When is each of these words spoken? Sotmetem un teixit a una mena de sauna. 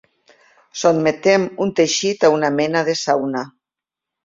Sotmetem 0.83 1.45
un 1.67 1.75
teixit 1.81 2.27
a 2.27 2.33
una 2.39 2.51
mena 2.59 2.85
de 2.91 2.99
sauna. 3.05 3.47